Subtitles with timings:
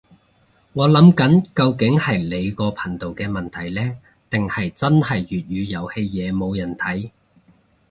[0.73, 3.99] 我諗緊究竟係你個頻道嘅問題呢，
[4.31, 7.11] 定係真係粵語遊戲嘢冇人睇